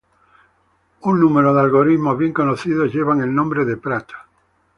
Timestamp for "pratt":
3.77-4.09